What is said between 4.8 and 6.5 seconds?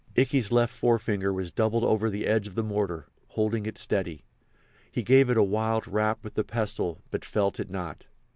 He gave it a wild rap with the